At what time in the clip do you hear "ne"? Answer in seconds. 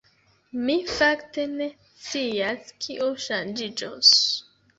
1.51-1.67